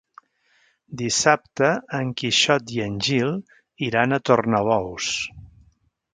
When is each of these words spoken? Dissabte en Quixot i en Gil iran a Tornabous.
Dissabte 1.01 1.69
en 1.97 2.09
Quixot 2.21 2.73
i 2.79 2.81
en 2.87 2.97
Gil 3.09 3.31
iran 3.91 4.19
a 4.19 4.21
Tornabous. 4.31 5.13